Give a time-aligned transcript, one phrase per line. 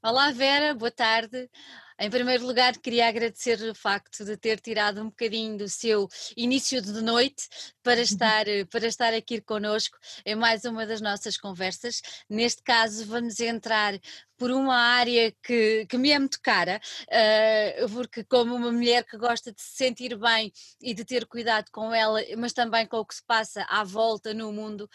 [0.00, 1.50] Olá Vera, boa tarde.
[1.98, 6.80] Em primeiro lugar, queria agradecer o facto de ter tirado um bocadinho do seu início
[6.80, 7.48] de noite
[7.82, 12.00] para estar, para estar aqui connosco em mais uma das nossas conversas.
[12.30, 13.98] Neste caso, vamos entrar
[14.38, 19.18] por uma área que, que me é muito cara, uh, porque como uma mulher que
[19.18, 23.04] gosta de se sentir bem e de ter cuidado com ela, mas também com o
[23.04, 24.88] que se passa à volta no mundo,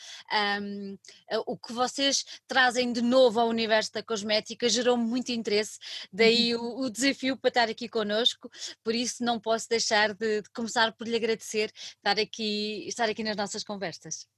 [0.61, 5.78] um, uh, o que vocês trazem de novo ao universo da cosmética gerou muito interesse,
[6.11, 6.64] daí uhum.
[6.64, 8.50] o, o, desafio para estar aqui connosco,
[8.83, 13.23] por isso não posso deixar de, de começar por lhe agradecer estar aqui, estar aqui
[13.23, 14.32] nas nossas conversas.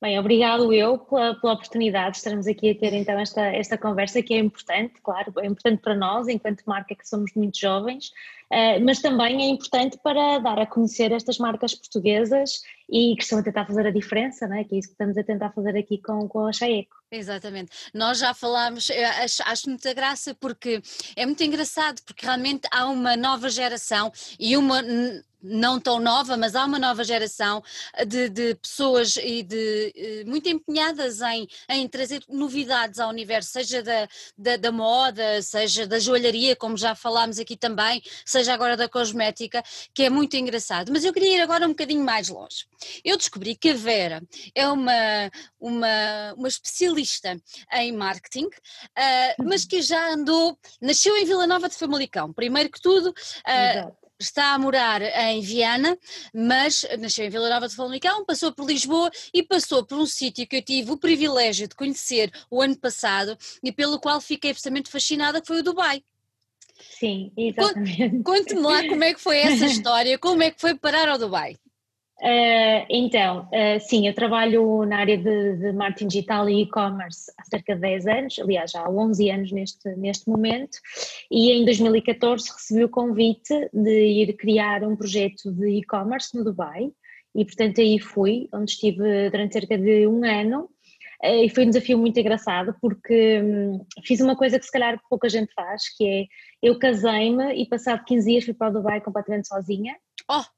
[0.00, 4.22] Bem, obrigado eu pela, pela, oportunidade de estarmos aqui a ter então esta, esta conversa
[4.22, 8.10] que é importante, claro, é importante para nós enquanto marca que somos muito jovens,
[8.52, 13.40] uh, mas também é importante para dar a conhecer estas marcas portuguesas e que estão
[13.40, 14.62] a tentar fazer a diferença, não é?
[14.62, 16.96] que é isso que estamos a tentar fazer aqui com, com a Chaeco.
[17.10, 17.72] Exatamente.
[17.92, 18.88] Nós já falámos,
[19.24, 20.80] acho, acho muita graça porque
[21.16, 24.80] é muito engraçado, porque realmente há uma nova geração e uma
[25.42, 27.62] não tão nova, mas há uma nova geração
[28.06, 33.82] de, de pessoas e de eh, muito empenhadas em, em trazer novidades ao universo, seja
[33.82, 38.88] da, da, da, moda, seja da joalharia, como já falámos aqui também, seja agora da
[38.88, 39.62] cosmética,
[39.94, 40.90] que é muito engraçado.
[40.92, 42.66] Mas eu queria ir agora um bocadinho mais longe.
[43.04, 44.22] Eu descobri que a Vera
[44.54, 45.30] é uma,
[45.60, 47.40] uma, uma especialista
[47.72, 52.80] em marketing, uh, mas que já andou, nasceu em Vila Nova de Famalicão, primeiro que
[52.80, 53.10] tudo.
[53.10, 55.96] Uh, está a morar em Viana,
[56.34, 60.46] mas nasceu em Vila Nova de Famalicão, passou por Lisboa e passou por um sítio
[60.46, 64.90] que eu tive o privilégio de conhecer o ano passado e pelo qual fiquei absolutamente
[64.90, 66.02] fascinada, que foi o Dubai.
[66.98, 68.22] Sim, exatamente.
[68.22, 71.56] Conte-me lá como é que foi essa história, como é que foi parar ao Dubai.
[72.20, 77.44] Uh, então, uh, sim, eu trabalho na área de, de marketing digital e e-commerce há
[77.44, 80.78] cerca de 10 anos, aliás, já há 11 anos neste, neste momento,
[81.30, 86.90] e em 2014 recebi o convite de ir criar um projeto de e-commerce no Dubai,
[87.36, 90.62] e portanto aí fui, onde estive durante cerca de um ano,
[91.22, 95.00] uh, e foi um desafio muito engraçado, porque um, fiz uma coisa que se calhar
[95.08, 96.24] pouca gente faz, que é,
[96.60, 99.94] eu casei-me e passado 15 dias fui para o Dubai completamente sozinha.
[100.28, 100.57] Oh!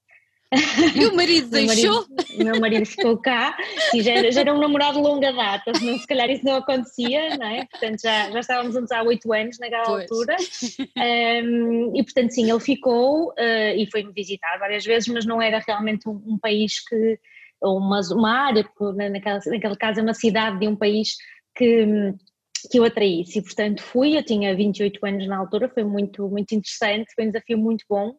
[0.96, 2.04] E o marido deixou?
[2.38, 3.56] O meu marido ficou cá
[3.94, 7.36] e já, já era um namorado de longa data, senão se calhar isso não acontecia,
[7.36, 7.66] não é?
[7.66, 10.10] Portanto, já, já estávamos juntos há oito anos naquela pois.
[10.10, 10.36] altura.
[11.00, 15.62] Um, e portanto, sim, ele ficou uh, e foi-me visitar várias vezes, mas não era
[15.66, 17.18] realmente um, um país que,
[17.60, 21.16] ou uma, uma área, porque naquela, naquele caso é uma cidade de um país
[21.54, 22.14] que
[22.70, 26.54] que eu atraísse e portanto fui, eu tinha 28 anos na altura, foi muito, muito
[26.54, 28.14] interessante, foi um desafio muito bom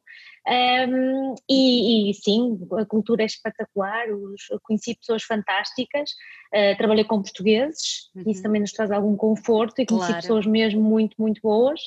[0.48, 6.12] um, e, e, sim, a cultura é espetacular, os, conheci pessoas fantásticas,
[6.54, 8.24] uh, trabalhei com portugueses, uhum.
[8.28, 10.22] isso também nos traz algum conforto e conheci claro.
[10.22, 11.80] pessoas mesmo muito, muito boas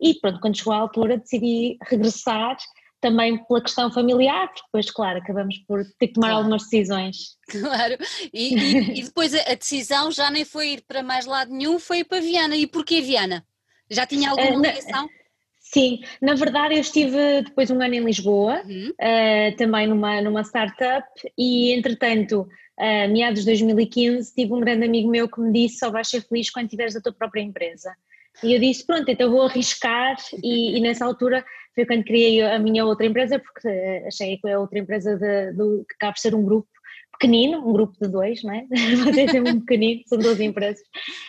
[0.00, 2.56] e pronto, quando chegou a altura decidi regressar
[3.00, 6.38] também pela questão familiar, porque depois, claro, acabamos por ter que tomar claro.
[6.38, 7.36] algumas decisões.
[7.48, 7.96] Claro,
[8.32, 12.02] e, e, e, depois a decisão já nem foi ir para mais lado nenhum, foi
[12.02, 12.56] para Viana.
[12.56, 13.44] E porquê Viana?
[13.88, 15.08] Já tinha alguma uh, ligação?
[15.70, 18.90] Sim, na verdade eu estive depois um ano em Lisboa, uhum.
[18.90, 21.06] uh, também numa, numa startup
[21.36, 22.48] e entretanto,
[22.78, 26.22] uh, meados de 2015, tive um grande amigo meu que me disse só vais ser
[26.22, 27.94] feliz quando tiveres a tua própria empresa.
[28.42, 32.58] E eu disse, pronto, então vou arriscar e, e nessa altura foi quando criei a
[32.58, 33.68] minha outra empresa, porque
[34.06, 36.68] achei que é outra empresa de, de, que por ser um grupo
[37.12, 38.64] pequenino, um grupo de dois, não é?
[39.04, 40.82] Mas é um pequenino, são duas empresas.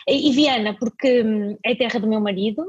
[0.07, 2.63] E, e Viana, porque hum, é terra do meu marido,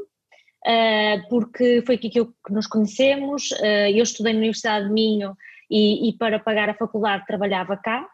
[1.28, 3.50] porque foi aqui que, eu, que nos conhecemos.
[3.53, 5.37] Uh, eu estudei na Universidade de Minho
[5.71, 8.06] e, e, para pagar a faculdade trabalhava cá,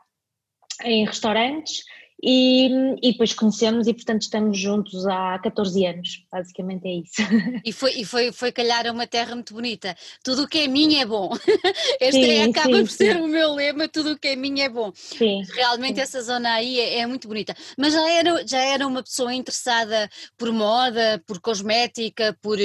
[0.85, 1.85] em restaurantes,
[2.23, 2.69] e,
[3.03, 7.17] e depois conhecemos e portanto estamos juntos há 14 anos, basicamente é isso.
[7.65, 11.03] E foi, e foi, foi calhar uma terra muito bonita, tudo o que é minha
[11.03, 11.31] é bom,
[12.01, 13.21] este sim, é, acaba sim, por ser sim.
[13.21, 16.79] o meu lema, tudo o que é minha é bom, sim, realmente essa zona aí
[16.79, 21.41] é, é, muito bonita, mas já era, já era uma pessoa interessada por moda, por
[21.41, 22.59] cosmética, por,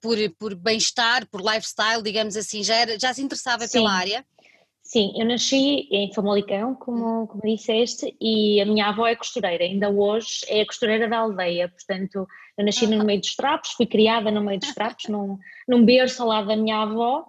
[0.00, 4.24] por, por bem-estar, por lifestyle, digamos assim, já, era, já se interessava pela área?
[4.94, 9.90] Sim, eu nasci em Famalicão, como, como disseste, e a minha avó é costureira, ainda
[9.90, 14.30] hoje é a costureira da aldeia, portanto eu nasci no meio dos trapos, fui criada
[14.30, 15.36] no meio dos trapos, num,
[15.66, 17.26] num berço ao lado da minha avó,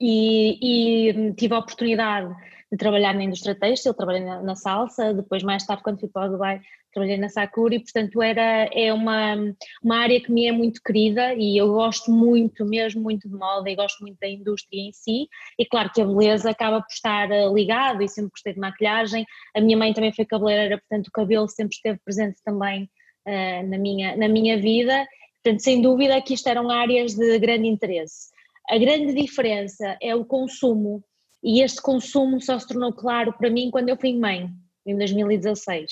[0.00, 2.34] e, e tive a oportunidade
[2.72, 6.28] de trabalhar na indústria têxtil, trabalhei na, na, salsa, depois mais tarde quando fui para
[6.28, 6.62] o Dubai
[6.92, 9.36] trabalhei na Sakura e portanto era, é uma,
[9.82, 13.70] uma área que me é muito querida e eu gosto muito, mesmo muito de moda
[13.70, 15.28] e gosto muito da indústria em si
[15.58, 19.24] e claro que a beleza acaba por estar eh, ligado e sempre gostei de maquilhagem,
[19.54, 22.88] a minha mãe também foi cabeleireira, portanto o cabelo sempre esteve presente também
[23.26, 25.06] uh, na, minha, na minha vida.
[25.42, 28.28] Portanto, sem dúvida que isto eram áreas de grande interesse.
[28.68, 31.02] A grande diferença é o consumo,
[31.42, 34.48] e este consumo só se tornou claro para mim quando eu fui mãe,
[34.86, 35.90] em 2016.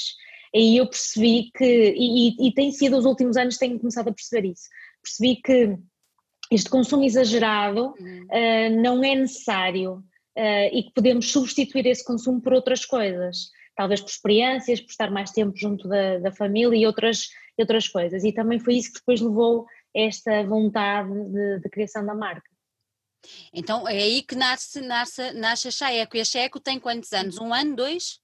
[0.55, 4.13] Aí eu percebi que, e, e, e tem sido os últimos anos tenho começado a
[4.13, 4.69] perceber isso,
[5.03, 5.77] percebi que
[6.51, 9.97] este consumo exagerado uh, não é necessário
[10.37, 15.11] uh, e que podemos substituir esse consumo por outras coisas, talvez por experiências, por estar
[15.11, 17.29] mais tempo junto da, da família e outras,
[17.59, 18.25] outras coisas.
[18.25, 22.49] E também foi isso que depois levou esta vontade de, de criação da marca.
[23.53, 26.17] Então é aí que nasce, nasce, nasce a Chaeco.
[26.17, 27.39] E a Chaeco tem quantos anos?
[27.39, 28.21] Um ano, dois?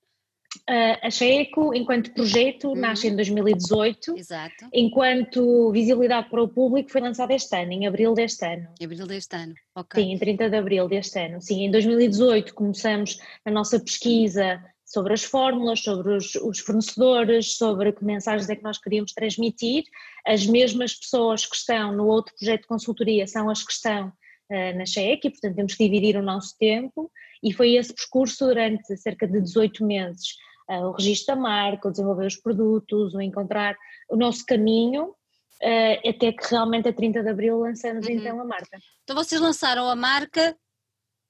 [0.69, 2.77] Uh, a Checo, enquanto projeto, uhum.
[2.77, 4.17] nasce em 2018.
[4.17, 4.67] Exato.
[4.73, 8.69] Enquanto visibilidade para o público foi lançada este ano, em abril deste ano.
[8.81, 10.03] Em abril deste ano, ok.
[10.03, 11.41] Sim, em 30 de abril deste ano.
[11.41, 17.93] Sim, em 2018 começamos a nossa pesquisa sobre as fórmulas, sobre os, os, fornecedores, sobre
[17.93, 19.85] que mensagens é que nós queríamos transmitir.
[20.27, 24.79] As mesmas pessoas que estão no outro projeto de consultoria são as que estão uh,
[24.79, 27.11] na CHEC e, portanto, temos que dividir o nosso tempo
[27.44, 30.29] e foi esse percurso durante cerca de 18 meses.
[30.69, 33.76] Uh, o registro da marca, o desenvolver os produtos, o encontrar
[34.08, 38.12] o nosso caminho, uh, até que realmente a 30 de Abril lançamos uhum.
[38.12, 38.79] então a marca.
[39.02, 40.56] Então vocês lançaram a marca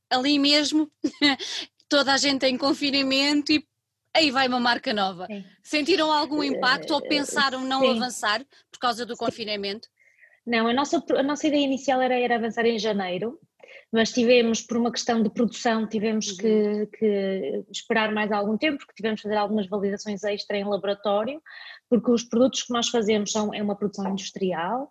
[0.09, 0.89] ali mesmo,
[1.89, 3.67] toda a gente em confinamento e
[4.15, 5.27] aí vai uma marca nova.
[5.27, 5.45] Sim.
[5.65, 7.91] Sentiram algum impacto uh, ou pensaram não Sim.
[7.91, 9.25] avançar por causa do Sim.
[9.25, 9.89] confinamento?
[10.47, 13.41] Não, a nossa, a nossa ideia inicial era, era avançar em janeiro,
[13.95, 16.37] mas tivemos, por uma questão de produção, tivemos uhum.
[16.37, 21.41] que, que, esperar mais algum tempo, porque tivemos que fazer algumas validações extra em laboratório,
[21.89, 24.91] porque os produtos que nós fazemos são, é uma produção industrial,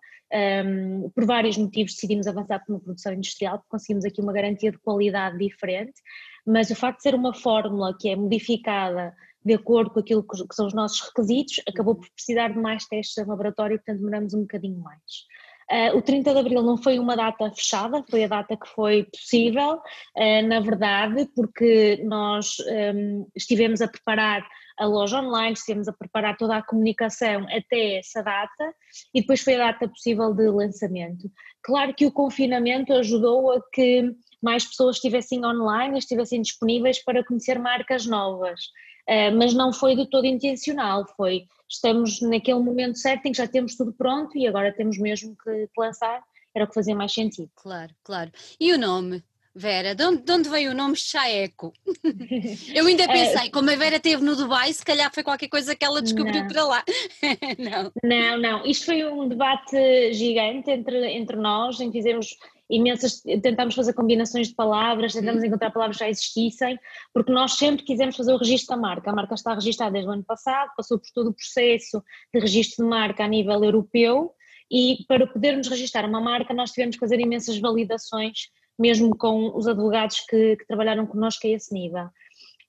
[0.64, 4.70] um, por vários motivos decidimos avançar para uma produção industrial, porque conseguimos aqui uma garantia
[4.70, 6.00] de qualidade diferente,
[6.46, 9.14] mas o facto de ser uma fórmula que é modificada
[9.44, 12.86] de acordo com aquilo que, que são os nossos requisitos, acabou por precisar de mais
[12.86, 15.26] testes em laboratório, portanto demoramos um bocadinho mais.
[15.70, 19.04] Uh, o 30 de Abril não foi uma data fechada, foi a data que foi
[19.04, 19.80] possível,
[20.16, 22.56] uh, na verdade, porque nós
[22.94, 24.46] um, estivemos a preparar
[24.78, 28.74] a loja online, estivemos a preparar toda a comunicação até essa data
[29.14, 31.30] e depois foi a data possível de lançamento.
[31.62, 34.12] Claro que o confinamento ajudou a que
[34.42, 38.60] mais pessoas estivessem online, estivessem disponíveis para conhecer marcas novas.
[39.08, 43.46] Uh, mas não foi de todo intencional, foi estamos naquele momento certo em que já
[43.46, 46.22] temos tudo pronto e agora temos mesmo que, lançar,
[46.54, 47.50] era o que fazia mais sentido.
[47.56, 48.30] Claro, claro.
[48.58, 49.22] E o nome?
[49.56, 51.72] Vera, de onde, de onde veio o nome Chaeco?
[52.74, 55.84] Eu ainda pensei, como a Vera esteve no Dubai, se calhar foi qualquer coisa que
[55.84, 56.48] ela descobriu não.
[56.48, 56.84] para lá.
[57.56, 57.92] não.
[58.02, 58.66] Não, não.
[58.66, 62.36] Isto foi um debate gigante entre, entre nós, em que fizemos
[62.70, 65.48] imensas, tentámos fazer combinações de palavras, tentámos uhum.
[65.48, 66.78] encontrar palavras que já existissem,
[67.12, 69.10] porque nós sempre quisemos fazer o registro da marca.
[69.10, 72.02] A marca está registrada desde o ano passado, passou por todo o processo
[72.32, 74.32] de registro de marca a nível europeu
[74.70, 79.66] e para podermos registrar uma marca nós tivemos que fazer imensas validações, mesmo com os
[79.66, 82.08] advogados que, que trabalharam connosco a esse nível.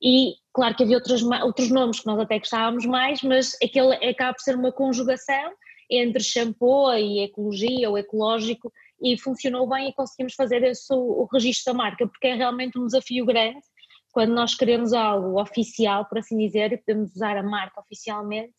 [0.02, 4.34] E claro que havia outros, outros nomes que nós até gostávamos mais, mas aquele acaba
[4.34, 5.54] por ser uma conjugação
[5.90, 8.72] entre shampoo e ecologia ou ecológico
[9.02, 12.86] e funcionou bem e conseguimos fazer esse, o registro da marca, porque é realmente um
[12.86, 13.62] desafio grande
[14.12, 18.56] quando nós queremos algo oficial, por assim dizer, e podemos usar a marca oficialmente,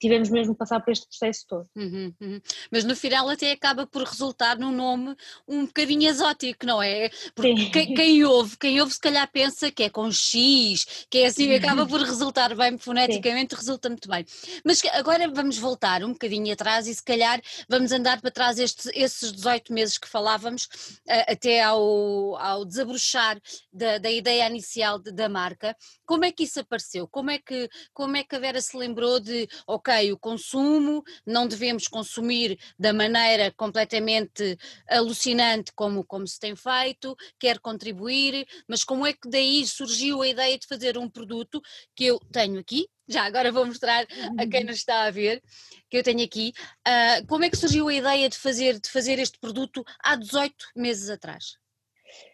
[0.00, 1.68] tivemos mesmo que passar por este processo todo.
[1.74, 2.40] Uhum, uhum.
[2.70, 7.10] Mas no final até acaba por resultar num nome um bocadinho exótico, não é?
[7.34, 11.26] Porque quem, quem, ouve, quem ouve se calhar pensa que é com X, que é
[11.26, 13.60] assim, acaba por resultar bem, foneticamente Sim.
[13.60, 14.24] resulta muito bem.
[14.64, 18.90] Mas agora vamos voltar um bocadinho atrás e se calhar vamos andar para trás estes,
[18.94, 23.40] esses 18 meses que falávamos, uh, até ao, ao desabrochar
[23.72, 25.76] da, da ideia inicial de, da marca.
[26.06, 27.08] Como é que isso apareceu?
[27.08, 29.48] Como é que, como é que a Vera se lembrou de,
[29.84, 34.56] ok, o consumo, não devemos consumir da maneira completamente
[34.88, 40.28] alucinante como, como se tem feito, quer contribuir, mas como é que daí surgiu a
[40.28, 41.60] ideia de fazer um produto
[41.94, 44.06] que eu tenho aqui, já agora vou mostrar
[44.38, 44.68] a quem uhum.
[44.68, 45.42] nos está a ver,
[45.90, 46.54] que eu tenho aqui,
[46.88, 50.54] uh, como é que surgiu a ideia de fazer, de fazer este produto há 18
[50.74, 51.58] meses atrás?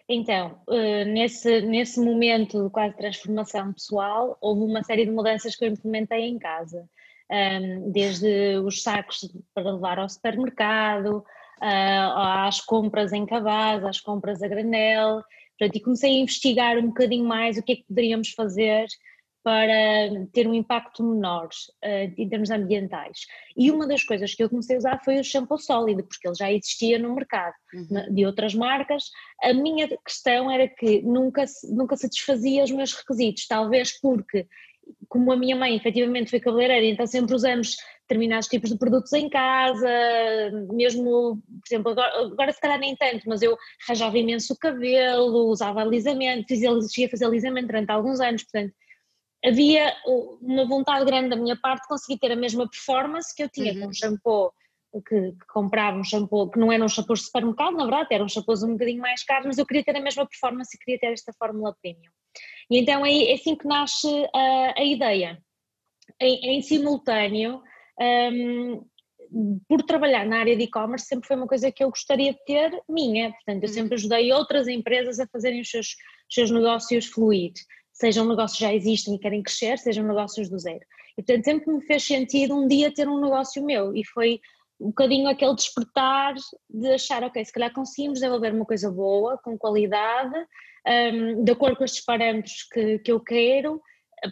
[0.08, 5.64] Então, uh, nesse, nesse momento de quase transformação pessoal, houve uma série de mudanças que
[5.64, 6.88] eu implementei em casa
[7.30, 14.42] um, desde os sacos para levar ao supermercado, uh, às compras em cabaz, às compras
[14.42, 15.22] a granel,
[15.58, 18.86] portanto, e comecei a investigar um bocadinho mais o que é que poderíamos fazer
[19.42, 19.72] para
[20.34, 23.20] ter um impacto menor uh, em termos ambientais.
[23.56, 26.34] E uma das coisas que eu comecei a usar foi o shampoo sólido, porque ele
[26.34, 28.14] já existia no mercado uhum.
[28.14, 29.04] de outras marcas.
[29.42, 34.46] A minha questão era que nunca, nunca satisfazia os meus requisitos, talvez porque
[35.08, 39.28] como a minha mãe efetivamente foi cabeleireira, então sempre usamos determinados tipos de produtos em
[39.28, 39.88] casa,
[40.72, 43.56] mesmo, por exemplo, agora, agora se calhar nem tanto, mas eu
[43.86, 48.74] rajava imenso o cabelo, usava alisamento, cheguei a fazer alisamento durante alguns anos, portanto,
[49.44, 49.94] havia
[50.42, 53.72] uma vontade grande da minha parte de conseguir ter a mesma performance que eu tinha
[53.72, 53.80] uhum.
[53.80, 54.52] com um shampoo
[55.06, 58.28] que, que, comprava um shampoo que não eram um shampoos de supermercado, na verdade eram
[58.28, 61.12] shampoos um bocadinho mais caros, mas eu queria ter a mesma performance e queria ter
[61.12, 62.10] esta fórmula premium.
[62.70, 65.42] E então é, é assim que nasce a, a ideia.
[66.20, 67.62] Em, em simultâneo,
[68.00, 68.84] um,
[69.68, 72.70] por trabalhar na área de e-commerce sempre foi uma coisa que eu gostaria de ter
[72.88, 73.74] minha, portanto eu uhum.
[73.74, 77.52] sempre ajudei outras empresas a fazerem os seus, os seus negócios fluir,
[77.92, 80.80] sejam negócios que já existem e querem crescer, sejam negócios do zero.
[81.16, 84.40] E portanto sempre me fez sentido um dia ter um negócio meu e foi
[84.80, 86.34] um bocadinho aquele despertar
[86.68, 90.34] de achar, ok, se calhar conseguimos desenvolver uma coisa boa, com qualidade,
[90.86, 93.80] um, de acordo com estes parâmetros que, que eu quero,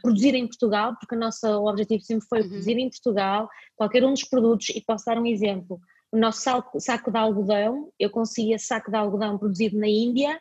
[0.03, 2.49] produzir em Portugal, porque o nosso objetivo sempre foi uhum.
[2.49, 5.81] produzir em Portugal qualquer um dos produtos, e posso dar um exemplo,
[6.13, 10.39] o nosso saco, saco de algodão, eu conseguia saco de algodão produzido na Índia,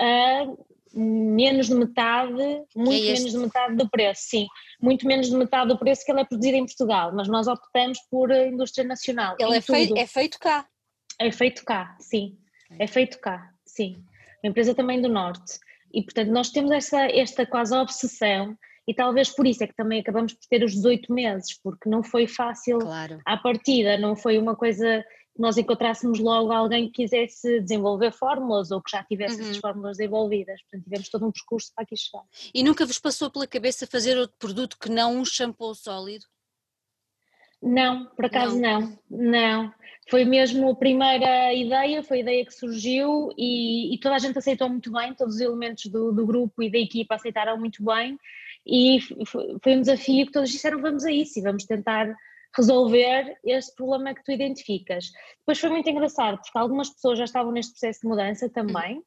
[0.00, 4.46] uh, menos de metade, muito é menos de metade do preço, sim,
[4.80, 7.98] muito menos de metade do preço que ele é produzido em Portugal, mas nós optamos
[8.10, 9.36] por indústria nacional.
[9.38, 10.66] Ele é, fei é feito cá?
[11.18, 12.38] É feito cá, sim,
[12.78, 14.02] é feito cá, sim.
[14.46, 15.58] Uma empresa também do Norte.
[15.92, 20.00] E portanto nós temos essa, esta quase obsessão e talvez por isso é que também
[20.00, 23.20] acabamos por ter os 18 meses, porque não foi fácil claro.
[23.24, 28.70] à partida, não foi uma coisa que nós encontrássemos logo alguém que quisesse desenvolver fórmulas
[28.70, 29.42] ou que já tivesse uhum.
[29.42, 32.24] essas fórmulas desenvolvidas, portanto tivemos todo um percurso para aqui chegar.
[32.54, 36.24] E nunca vos passou pela cabeça fazer outro produto que não um shampoo sólido?
[37.60, 38.80] Não, por acaso não.
[39.10, 39.74] não, não.
[40.08, 44.38] Foi mesmo a primeira ideia, foi a ideia que surgiu e, e toda a gente
[44.38, 48.16] aceitou muito bem, todos os elementos do, do grupo e da equipa aceitaram muito bem
[48.64, 48.98] e
[49.62, 52.14] foi um desafio que todos disseram vamos a isso e vamos tentar
[52.56, 55.10] resolver este problema que tu identificas.
[55.40, 59.02] Depois foi muito engraçado porque algumas pessoas já estavam neste processo de mudança também,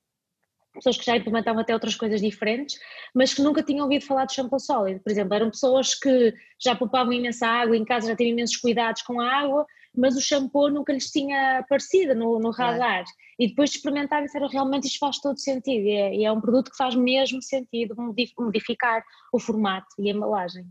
[0.74, 2.80] pessoas que já implementavam até outras coisas diferentes,
[3.14, 5.02] mas que nunca tinham ouvido falar de shampoo sólido.
[5.02, 9.02] Por exemplo, eram pessoas que já poupavam imensa água, em casa já tinham imensos cuidados
[9.02, 9.66] com a água,
[9.96, 13.04] mas o shampoo nunca lhes tinha aparecido no, no radar.
[13.38, 16.42] E depois de experimentar disseram realmente isto faz todo sentido e é, e é um
[16.42, 17.96] produto que faz mesmo sentido
[18.38, 19.04] modificar
[19.34, 20.66] o formato e a embalagem.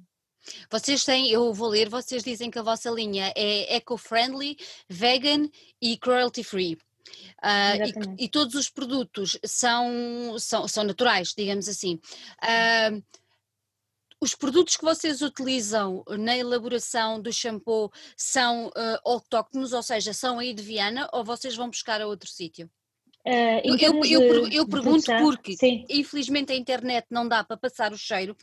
[0.70, 4.56] Vocês têm, eu vou ler, vocês dizem que a vossa linha é eco-friendly,
[4.88, 5.48] vegan
[5.80, 6.78] e cruelty-free.
[7.42, 11.98] Uh, e, e, todos os produtos são, são, são naturais, digamos assim.
[12.42, 13.02] Uh,
[14.20, 20.38] os produtos que vocês utilizam na elaboração do shampoo são uh, autóctonos, ou seja, são
[20.38, 22.68] aí de Viana ou vocês vão buscar a outro sítio?
[23.26, 25.84] Uh, eu, eu, eu, eu, pergunto porque, sim.
[25.88, 28.36] infelizmente, a internet não dá para passar o cheiro,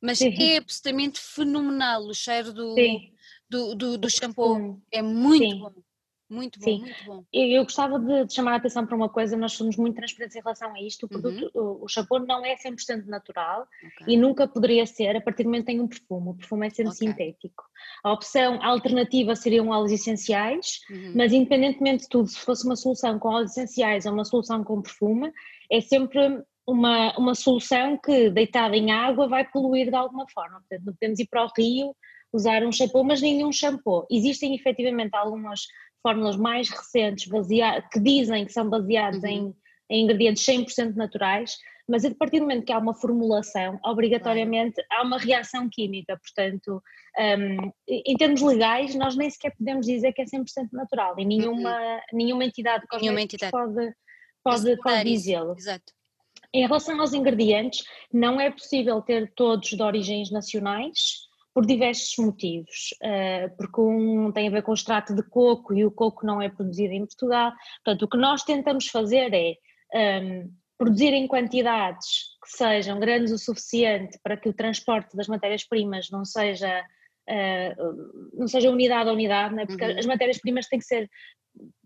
[0.00, 0.34] mas sim.
[0.38, 2.74] é absolutamente fenomenal o cheiro do,
[3.48, 4.80] do, do, do, shampoo.
[4.92, 5.58] É muito sim.
[5.58, 5.72] bom.
[6.28, 6.80] Muito bom, Sim.
[6.80, 7.24] muito bom.
[7.32, 10.74] Eu gostava de, chamar a atenção para uma coisa, nós somos muito transparentes em relação
[10.74, 11.84] a isto, o produto, uhum.
[11.84, 14.14] o, o não é 100% natural okay.
[14.14, 16.70] e nunca poderia ser a partir do momento que tem um perfume, o perfume é
[16.70, 17.08] sempre okay.
[17.08, 17.64] sintético.
[18.02, 21.12] A opção alternativa seriam óleos essenciais, uhum.
[21.14, 24.82] mas independentemente de tudo, se fosse uma solução com óleos essenciais ou uma solução com
[24.82, 25.32] perfume,
[25.70, 30.86] é sempre uma, uma solução que deitada em água vai poluir de alguma forma, portanto
[30.86, 31.94] não podemos ir para o rio
[32.32, 34.06] usar um shampoo, mas nenhum shampoo.
[34.10, 35.62] Existem efetivamente algumas
[36.06, 37.28] fórmulas mais recentes
[37.92, 39.28] que dizem que são baseadas uhum.
[39.28, 39.56] em,
[39.90, 41.56] em, ingredientes 100% naturais,
[41.88, 46.80] mas a partir do momento que há uma formulação, obrigatoriamente há uma reação química, portanto,
[47.18, 51.76] um, em termos legais, nós nem sequer podemos dizer que é 100% natural e nenhuma,
[51.76, 52.00] uhum.
[52.12, 53.92] nenhuma entidade, nenhuma entidade pode,
[54.44, 55.56] pode, pode dizê-lo.
[55.58, 55.92] Exato.
[56.54, 62.94] Em relação aos ingredientes, não é possível ter todos de origens nacionais, por diversos motivos,
[63.02, 66.42] uh, porque um tem a ver com o extrato de coco e o coco não
[66.42, 67.50] é produzido em Portugal.
[67.82, 69.54] Portanto, o que nós tentamos fazer é
[69.94, 75.28] um, ehm, produzir em quantidades que sejam grandes o suficiente para que o transporte das
[75.28, 76.84] matérias-primas não seja
[77.26, 79.64] uh, não seja unidade a unidade, né?
[79.64, 79.98] porque uhum.
[79.98, 81.08] as matérias-primas têm que ser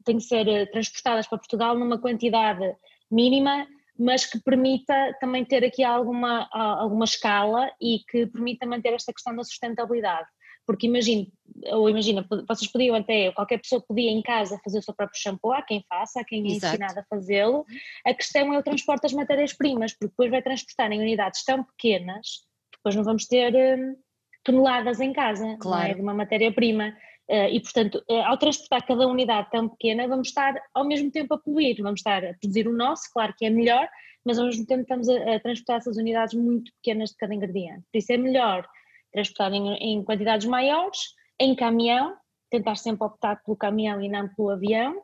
[0.04, 2.74] têm que ser eh, transportadas para Portugal numa quantidade
[3.08, 3.68] mínima
[4.00, 9.36] mas que permita também ter aqui alguma, alguma escala e que permita manter esta questão
[9.36, 10.26] da sustentabilidade.
[10.66, 11.26] Porque imagino,
[11.66, 15.52] ou imagina, vocês podiam até, qualquer pessoa podia em casa fazer o seu próprio shampoo,
[15.52, 17.66] há quem faça, há quem é ensinado a fazê-lo.
[18.06, 22.44] A questão é o transporte das matérias-primas, porque depois vai transportar em unidades tão pequenas,
[22.72, 23.96] depois não vamos ter hum,
[24.42, 25.90] toneladas em casa claro.
[25.90, 26.96] é, de uma matéria-prima.
[27.30, 31.32] Uh, e, portanto, uh, ao transportar cada unidade tão pequena, vamos estar ao mesmo tempo
[31.32, 33.88] a poluir, vamos estar a produzir o nosso, claro que é melhor,
[34.24, 37.84] mas ao mesmo tempo estamos a, a transportar essas unidades muito pequenas de cada ingrediente.
[37.92, 38.66] Por isso é melhor
[39.12, 40.98] transportar em, em quantidades maiores,
[41.38, 42.16] em caminhão,
[42.50, 45.00] tentar sempre optar pelo caminhão e não pelo avião,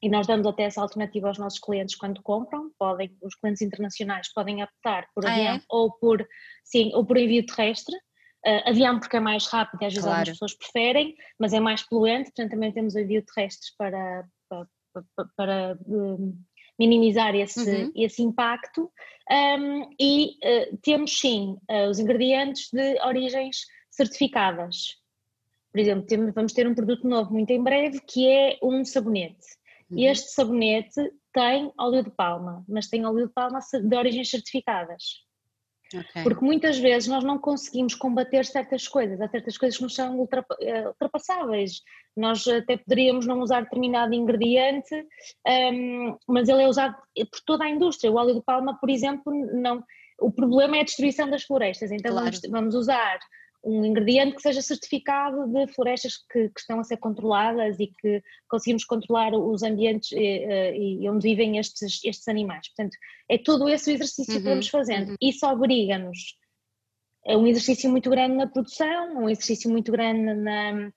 [0.00, 4.32] e nós damos até essa alternativa aos nossos clientes quando compram, podem, os clientes internacionais
[4.32, 5.60] podem optar por ah, avião é?
[5.68, 6.26] ou por
[6.64, 7.94] sim, ou por envio terrestre.
[8.46, 10.20] Uh, avião porque é mais rápido e às vezes claro.
[10.20, 15.28] algumas pessoas preferem, mas é mais poluente, portanto também temos envio terrestres para, para, para,
[15.36, 16.38] para um,
[16.78, 17.92] minimizar esse, uhum.
[17.96, 18.90] esse impacto
[19.30, 24.96] um, e uh, temos sim uh, os ingredientes de origens certificadas.
[25.72, 29.46] Por exemplo, temos, vamos ter um produto novo muito em breve que é um sabonete.
[29.90, 29.98] Uhum.
[29.98, 35.26] Este sabonete tem óleo de palma, mas tem óleo de palma de origens certificadas.
[35.94, 36.22] Okay.
[36.22, 40.28] Porque muitas vezes nós não conseguimos combater certas coisas, há certas coisas que nos são
[40.60, 41.82] eh, ultrapassáveis.
[42.16, 44.94] Nós até poderíamos não usar determinado ingrediente,
[45.46, 48.10] um, mas ele é usado por toda a indústria.
[48.10, 49.82] O óleo de palma, por exemplo, não.
[50.20, 52.26] O problema é a destruição das florestas, então claro.
[52.26, 53.18] vamos, vamos usar
[53.64, 58.22] um ingrediente que seja certificado de florestas que, que, estão a ser controladas e que
[58.48, 62.68] conseguimos controlar os ambientes e, eh, e, e onde vivem estes, estes animais.
[62.68, 62.96] Portanto,
[63.28, 65.10] é todo esse o exercício uhum, que vamos fazendo.
[65.10, 65.16] Uhum.
[65.20, 66.18] Isso obriga-nos
[67.26, 70.90] a um exercício muito grande na produção, um exercício muito grande na,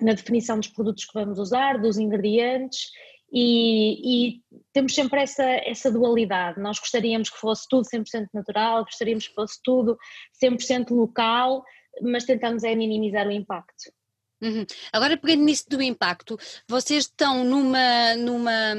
[0.00, 2.90] na definição dos produtos que vamos usar, dos ingredientes
[3.32, 6.60] e, e, temos sempre essa, essa dualidade.
[6.60, 9.98] Nós gostaríamos que fosse tudo 100% natural, gostaríamos que fosse tudo
[10.42, 11.62] 100% local,
[12.02, 13.92] mas tentamos é minimizar o impacto.
[14.40, 14.64] Uhum.
[14.92, 16.38] Agora, pegando nisso do impacto,
[16.68, 18.74] vocês estão numa, numa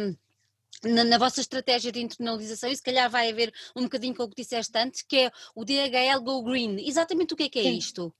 [0.83, 4.29] na, na, vossa estratégia de internalização, e se calhar vai haver um bocadinho com o
[4.29, 6.77] que disseste antes, que é o DHL Go Green.
[6.87, 7.77] Exatamente o que é que é Sim.
[7.77, 8.13] isto?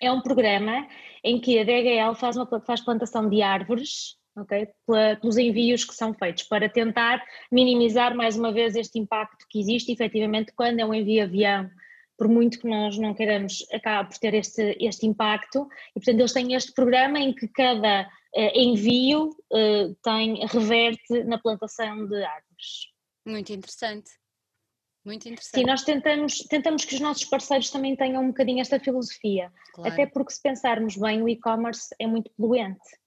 [0.00, 0.86] É um programa
[1.24, 4.68] em que a DHL faz, uma, faz plantação de árvores, ok?
[5.20, 9.92] pelos envios que são feitos, para tentar minimizar mais uma vez este impacto que existe
[9.92, 11.70] efetivamente quando é um envio avião
[12.16, 15.68] por muito que nós não queiramos, acaba por ter este, este impacto.
[15.90, 21.38] E, portanto, eles têm este programa em que cada eh, envio eh, tem, reverte na
[21.38, 22.90] plantação de árvores.
[23.26, 24.10] Muito interessante.
[25.04, 25.60] Muito interessante.
[25.60, 29.52] Sim, nós tentamos, tentamos que os nossos parceiros também tenham um bocadinho esta filosofia.
[29.72, 29.92] Claro.
[29.92, 32.98] Até porque, se pensarmos bem, o e-commerce é muito poluente.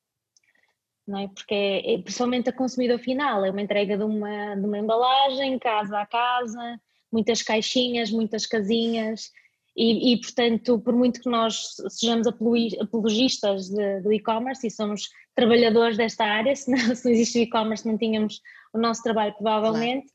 [1.06, 1.28] Não é?
[1.28, 5.60] Porque é, é, principalmente a consumidor final, é uma entrega de uma, de uma embalagem,
[5.60, 6.80] casa a casa,
[7.12, 9.32] muitas caixinhas, muitas casinhas,
[9.80, 15.96] e, e, portanto, por muito que nós sejamos apologistas de, do e-commerce e somos trabalhadores
[15.96, 18.42] desta área, se não, se não existe e-commerce não tínhamos
[18.74, 20.12] o nosso trabalho provavelmente,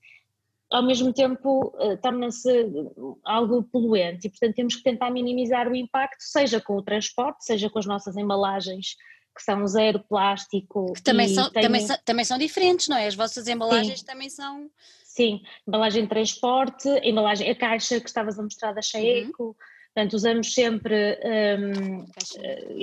[0.69, 0.83] claro.
[0.83, 2.51] ao mesmo tempo uh, torna-se
[3.25, 7.71] algo poluente e portanto temos que tentar minimizar o impacto, seja com o transporte, seja
[7.71, 8.97] com as nossas embalagens
[9.35, 10.93] que são zero plástico.
[10.93, 11.63] Que também, são, tem...
[11.63, 13.07] também, são, também são diferentes, não é?
[13.07, 14.07] As vossas embalagens Sim.
[14.07, 14.71] também são
[15.15, 19.55] Sim, embalagem de transporte, embalagem, a caixa que estavas a mostrar da Cheeco, uhum.
[19.95, 21.17] portanto usamos sempre,
[21.57, 22.05] um,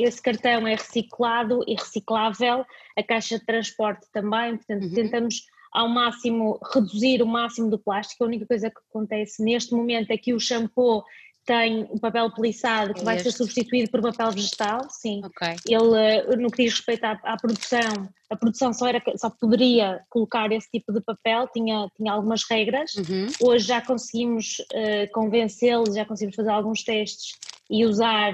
[0.01, 2.65] esse cartão é reciclado e reciclável,
[2.97, 4.93] a caixa de transporte também, portanto uhum.
[4.93, 10.09] tentamos ao máximo reduzir o máximo do plástico, a única coisa que acontece neste momento
[10.11, 11.03] é que o shampoo
[11.51, 15.19] tem o papel pelissado que vai ser substituído por papel vegetal, sim.
[15.25, 15.57] Okay.
[15.67, 20.01] Ele, eh, no que diz respeito à, à, produção, a produção só, era, só poderia
[20.09, 22.93] colocar esse tipo de papel, tinha, tinha algumas regras.
[22.95, 23.27] Uhum.
[23.41, 27.33] Hoje já conseguimos uh, convencê-los, já conseguimos fazer alguns testes
[27.69, 28.33] e usar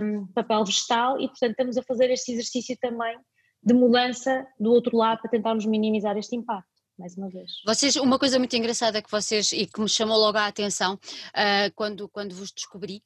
[0.00, 3.16] um, papel vegetal e, portanto, estamos a fazer este exercício também
[3.64, 7.60] de mudança do outro lado para tentarmos minimizar este impacto mais uma vez.
[7.64, 11.72] Vocês, uma coisa muito engraçada que vocês, e que me chamou logo a atenção uh,
[11.74, 13.02] quando, quando vos descobri,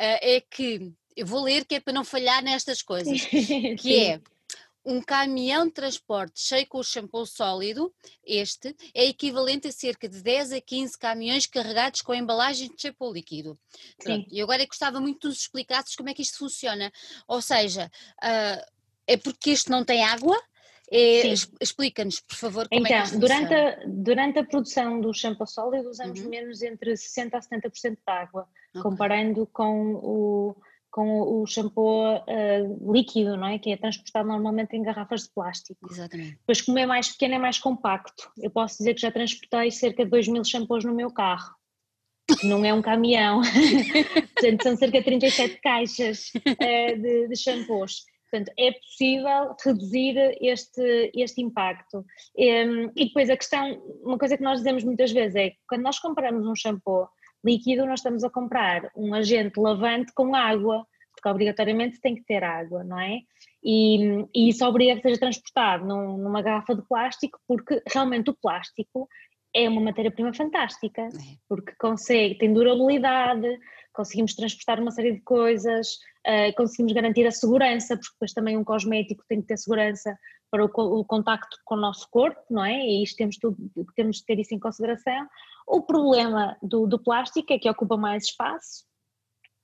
[0.00, 3.20] uh, é que, eu vou ler que é para não falhar nestas coisas,
[3.80, 4.20] que é
[4.84, 7.92] um caminhão de transporte cheio com o shampoo sólido,
[8.24, 13.12] este, é equivalente a cerca de 10 a 15 caminhões carregados com embalagens de shampoo
[13.12, 13.58] líquido.
[14.00, 14.26] Sim.
[14.30, 16.90] E agora gostava muito que nos explicasses como é que isto funciona.
[17.28, 17.90] Ou seja,
[18.22, 20.40] uh, é porque este não tem água,
[20.90, 25.46] Explica-nos, por favor, como então, é que então, durante a, durante a produção do shampoo
[25.46, 26.28] sólido usamos uhum.
[26.28, 28.82] menos entre 60% a 70% de água, okay.
[28.82, 30.56] comparando com o,
[30.90, 33.58] com o shampoo uh, líquido, não é?
[33.58, 35.88] Que é transportado normalmente em garrafas de plástico.
[35.88, 36.32] Exatamente.
[36.32, 38.28] Depois, como é mais pequeno, é mais compacto.
[38.36, 41.54] Eu posso dizer que já transportei cerca de 2 mil shampoos no meu carro.
[42.42, 43.42] Não é um caminhão,
[44.34, 48.04] portanto são cerca de 37 caixas uh, de, de shampoos.
[48.30, 52.04] Portanto, é possível reduzir este, este impacto.
[52.36, 55.98] E, depois a questão, uma coisa que nós dizemos muitas vezes é que quando nós
[55.98, 57.08] compramos um shampoo
[57.44, 62.44] líquido, nós estamos a comprar um agente lavante com água, porque obrigatoriamente tem que ter
[62.44, 63.20] água, não é?
[63.62, 68.36] E, e isso obriga que seja transportado num, numa garrafa de plástico, porque realmente o
[68.40, 69.08] plástico
[69.54, 71.08] é uma matéria-prima fantástica, é.
[71.48, 73.58] porque consegue, tem durabilidade,
[73.92, 75.94] conseguimos transportar uma série de coisas,
[76.26, 80.16] uh, conseguimos garantir a segurança, porque depois também um cosmético tem que ter segurança
[80.50, 82.78] para o, o contacto com o nosso corpo, não é?
[82.78, 83.56] E isto temos, tudo,
[83.94, 85.28] temos de ter isso em consideração.
[85.66, 88.84] O problema do, do plástico é que ocupa mais espaço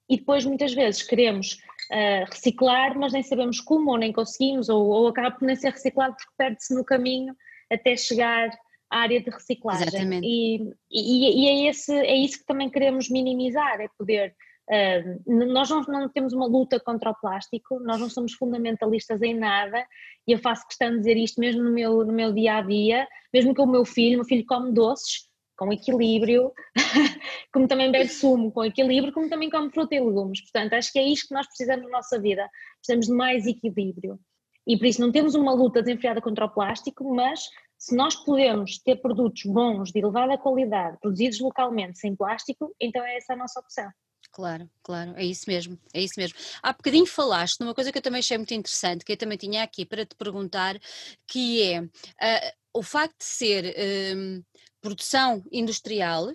[0.09, 1.55] e depois muitas vezes queremos
[1.91, 5.73] uh, reciclar, mas nem sabemos como ou nem conseguimos, ou, ou acaba por nem ser
[5.73, 7.35] reciclado porque perde-se no caminho
[7.71, 8.51] até chegar
[8.97, 9.89] à área de reciclagem.
[9.89, 10.27] Exatamente.
[10.27, 10.57] E,
[10.91, 14.35] e, e é, esse, é isso que também queremos minimizar, é poder
[14.69, 19.33] Uh, nós não, não, temos uma luta contra o plástico, nós não somos fundamentalistas em
[19.33, 19.87] nada
[20.27, 23.07] e eu faço questão de dizer isto mesmo no meu, no meu dia a dia,
[23.33, 26.53] mesmo que o meu filho, o meu filho come doces com equilíbrio,
[27.53, 30.43] como também bebe sumo com equilíbrio, como também come fruta e legumes.
[30.43, 34.19] Portanto, acho que é isto que nós precisamos na nossa vida, precisamos de mais equilíbrio.
[34.67, 38.79] E por isso não temos uma luta desenfreada contra o plástico, mas se nós podemos
[38.79, 43.61] ter produtos bons, de elevada qualidade, produzidos localmente, sem plástico, então é essa a nossa
[43.61, 43.89] opção.
[44.33, 46.39] Claro, claro, é isso mesmo, é isso mesmo.
[46.63, 49.63] Há bocadinho falaste numa coisa que eu também achei muito interessante, que eu também tinha
[49.63, 50.79] aqui para te perguntar,
[51.27, 54.45] que é uh, o facto de ser uh,
[54.81, 56.33] produção industrial,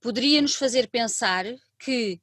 [0.00, 1.44] poderia nos fazer pensar
[1.78, 2.20] que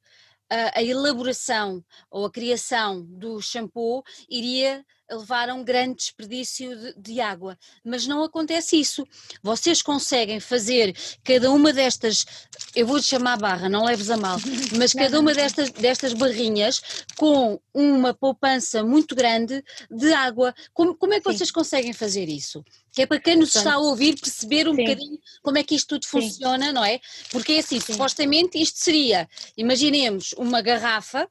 [0.50, 6.94] uh, a elaboração ou a criação do shampoo iria levar a um grande desperdício de,
[6.94, 7.58] de, água.
[7.84, 9.06] Mas não acontece isso.
[9.42, 12.24] Vocês conseguem fazer cada uma destas,
[12.74, 14.38] eu vou-lhe chamar barra, não leves a mal,
[14.78, 16.80] mas cada uma destas, destas barrinhas
[17.16, 20.54] com uma poupança muito grande de água.
[20.72, 21.36] Como, como é que Sim.
[21.36, 22.64] vocês conseguem fazer isso?
[22.92, 24.84] Que é para quem nos está a ouvir perceber um Sim.
[24.84, 26.72] bocadinho como é que isto tudo funciona, Sim.
[26.72, 27.00] não é?
[27.30, 31.28] Porque é assim, supostamente isto seria, imaginemos uma garrafa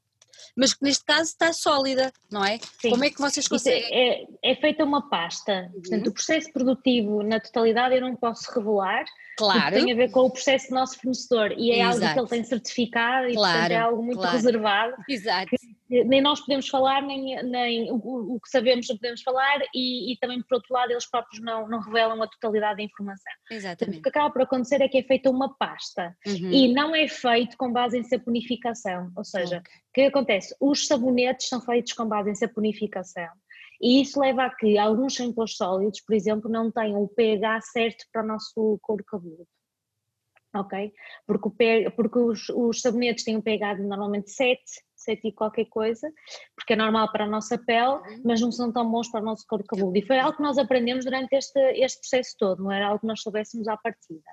[0.60, 2.60] mas que neste caso está sólida, não é?
[2.82, 2.90] Sim.
[2.90, 3.90] Como é que vocês é, conseguem?
[3.92, 5.82] É, é, feita uma pasta, uhum.
[5.82, 9.06] portanto o processo produtivo na totalidade eu não posso revelar,
[9.40, 9.74] Claro.
[9.74, 12.04] Tem a ver com o processo do nosso fornecedor e é Exato.
[12.04, 14.36] algo que ele tem certificado e claro, portanto é algo muito claro.
[14.36, 14.94] reservado.
[15.08, 15.56] Exato.
[15.90, 20.18] Nem nós podemos falar, nem, nem o, o, que sabemos não podemos falar e, e,
[20.18, 23.34] também por outro lado eles próprios não, não revelam a totalidade da informação.
[23.50, 23.98] Exatamente.
[23.98, 26.52] o que acaba por acontecer é que é feita uma pasta uhum.
[26.52, 29.74] e não é feito com base em saponificação, ou seja, okay.
[29.78, 30.56] o que acontece?
[30.60, 33.30] Os sabonetes são feitos com base em saponificação
[33.82, 38.06] e isso leva a que alguns shampoos sólidos, por exemplo, não tenham o pH certo
[38.12, 39.48] para o nosso couro cabeludo.
[40.54, 40.92] Ok?
[41.26, 44.62] Porque, o pH, porque os, os sabonetes têm um pH de normalmente 7,
[45.04, 46.12] 7 e qualquer coisa,
[46.56, 48.22] porque é normal para a nossa pele, uhum.
[48.26, 49.98] mas não são tão bons para o nosso corpo cabeludo.
[49.98, 53.08] E foi algo que nós aprendemos durante este, este processo todo, não era algo que
[53.08, 54.30] nós soubéssemos à partida.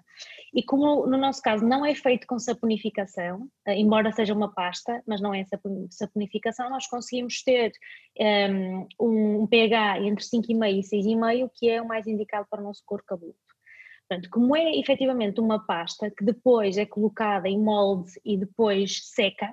[0.55, 5.03] E como no nosso caso não é feito com saponificação, eh, embora seja uma pasta,
[5.07, 5.45] mas não é
[5.91, 7.73] saponificação, nós conseguimos ter
[8.19, 12.65] ehm, um, um pH entre 5,5 e 6,5, que é o mais indicado para o
[12.65, 13.37] nosso corpo cabeludo.
[14.09, 19.53] Portanto, como é efetivamente uma pasta que depois é colocada em molde e depois seca,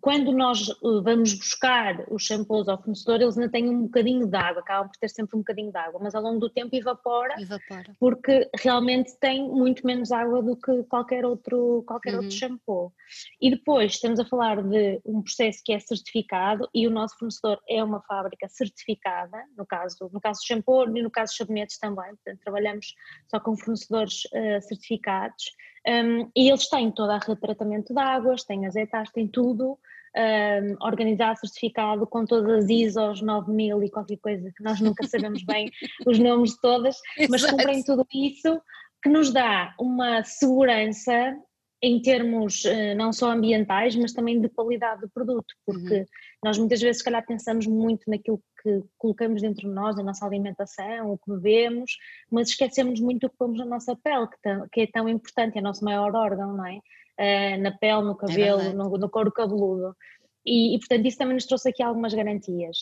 [0.00, 4.36] quando nós eh, vamos buscar os shampoos ao fornecedor, eles ainda têm um bocadinho de
[4.36, 7.34] água, acabam por ter sempre um bocadinho de água, mas ao longo do tempo evapora,
[7.40, 7.96] evapora.
[7.98, 12.20] porque realmente tem muito menos água do que qualquer outro, qualquer uhum.
[12.20, 12.92] outro shampoo.
[13.40, 17.60] E depois estamos a falar de um processo que é certificado e o nosso fornecedor
[17.68, 21.78] é uma fábrica certificada, no caso, no caso do shampoo e no caso dos sabonetes
[21.78, 22.94] também, portanto trabalhamos
[23.28, 25.44] só com fornecedores uh, certificados
[25.86, 29.26] um, e eles têm toda a rede de tratamento de águas, têm as ETAs, têm
[29.26, 29.78] tudo
[30.16, 35.42] um, organizado, certificado, com todas as ISOs 9000 e qualquer coisa que nós nunca sabemos
[35.44, 35.70] bem
[36.06, 36.96] os nomes de todas,
[37.28, 38.60] mas cumprem tudo isso
[39.02, 41.36] que nos dá uma segurança
[41.82, 46.04] em termos uh, não só ambientais, mas também de qualidade do produto, porque uhum.
[46.44, 50.26] nós muitas vezes, se calhar, pensamos muito naquilo que colocamos dentro de nós, a nossa
[50.26, 51.96] alimentação, o que bebemos,
[52.30, 55.56] mas esquecemos muito o que pomos na nossa pele, que, tão, que é tão importante,
[55.56, 56.78] é o nosso maior órgão, não é?
[57.18, 59.96] Uh, na pele, no é cabelo, é no, no couro cabeludo.
[60.44, 62.78] E, e, portanto, isso também nos trouxe aqui algumas garantias.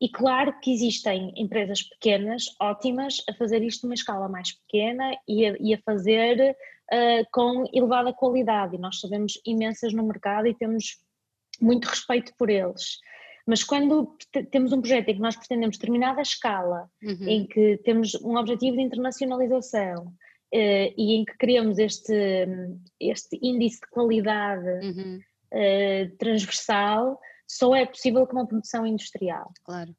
[0.00, 5.46] E claro que existem empresas pequenas, ótimas, a fazer isto numa escala mais pequena e
[5.46, 6.56] a, e a fazer
[6.92, 8.76] uh, com elevada qualidade.
[8.76, 10.98] E nós sabemos imensas no mercado e temos
[11.60, 12.98] muito respeito por eles.
[13.46, 14.16] Mas quando
[14.50, 17.28] temos um projeto em que nós pretendemos determinada escala, uhum.
[17.28, 22.46] em que temos um objetivo de internacionalização uh, e em que queremos este,
[22.98, 25.20] este índice de qualidade uhum.
[25.52, 29.52] uh, transversal, só é possível com uma produção industrial.
[29.62, 29.94] Claro.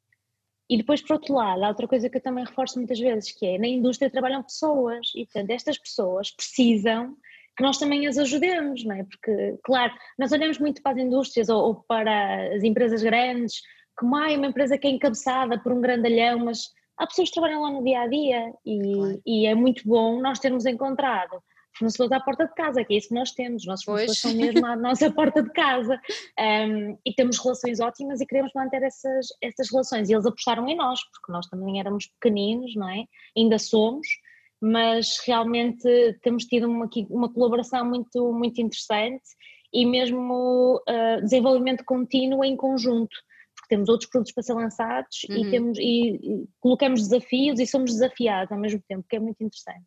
[0.70, 3.46] E depois, por outro lado, há outra coisa que eu também reforço muitas vezes, que
[3.46, 7.16] é na indústria trabalham pessoas e, portanto, estas pessoas precisam
[7.56, 9.04] que nós também as ajudemos, não é?
[9.04, 13.62] Porque, claro, nós olhamos muito para as indústrias ou, ou para as empresas grandes,
[13.96, 17.36] como ah, é uma empresa que é encabeçada por um grandalhão, mas há pessoas que
[17.36, 19.22] trabalham lá no dia a dia e, claro.
[19.26, 21.42] e é muito bom nós termos encontrado
[21.78, 24.34] fornecedores à porta de casa, que é isso que nós temos, os nossos fornecedores são
[24.34, 26.00] mesmo à nossa porta de casa
[26.40, 30.76] um, e temos relações ótimas e queremos manter essas, essas relações e eles apostaram em
[30.76, 33.06] nós, porque nós também éramos pequeninos, não é?
[33.38, 34.08] Ainda somos,
[34.62, 39.24] mas realmente temos tido uma, uma colaboração muito, muito interessante
[39.74, 43.16] e mesmo uh, desenvolvimento contínuo em conjunto,
[43.56, 45.38] porque temos outros produtos para ser lançados uhum.
[45.38, 49.44] e, temos, e, e colocamos desafios e somos desafiados ao mesmo tempo, que é muito
[49.44, 49.86] interessante.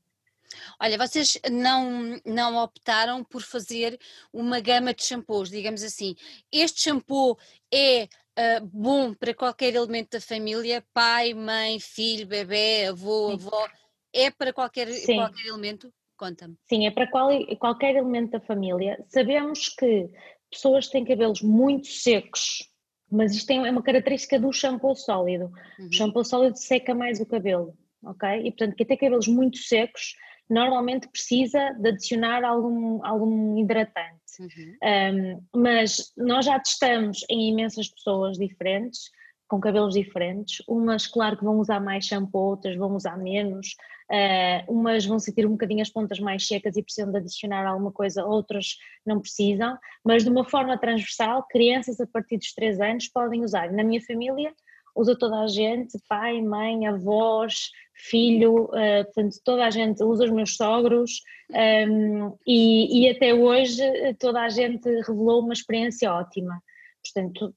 [0.80, 3.98] Olha, vocês não, não optaram por fazer
[4.32, 6.14] uma gama de shampoos, digamos assim.
[6.52, 7.36] Este shampoo
[7.72, 13.34] é uh, bom para qualquer elemento da família, pai, mãe, filho, bebê, avô, Sim.
[13.34, 13.68] avó,
[14.12, 15.92] é para qualquer, qualquer elemento?
[16.16, 16.56] Conta-me.
[16.68, 19.04] Sim, é para qual, qualquer elemento da família.
[19.08, 20.10] Sabemos que
[20.50, 22.68] pessoas têm cabelos muito secos,
[23.10, 25.52] mas isto é uma característica do shampoo sólido.
[25.78, 25.86] Uhum.
[25.86, 28.28] O shampoo sólido seca mais o cabelo, ok?
[28.44, 30.14] E portanto, quem tem cabelos muito secos
[30.48, 34.18] normalmente precisa de adicionar algum, algum hidratante.
[34.40, 34.76] Uhum.
[34.82, 39.10] Um, mas nós já testamos em imensas pessoas diferentes,
[39.48, 40.62] com cabelos diferentes.
[40.68, 43.74] Umas, claro, que vão usar mais shampoo, outras vão usar menos.
[44.10, 47.92] Uh, umas vão sentir um bocadinho as pontas mais secas e precisam de adicionar alguma
[47.92, 49.76] coisa, outras não precisam.
[50.04, 53.72] Mas de uma forma transversal, crianças a partir dos 3 anos podem usar.
[53.72, 54.52] Na minha família,
[54.94, 60.30] usa toda a gente, pai, mãe, avós, filho, uh, portanto toda a gente usa os
[60.30, 63.82] meus sogros um, ehm, e, e, até hoje
[64.18, 66.62] toda a gente revelou uma experiência ótima.
[67.02, 67.54] Portanto,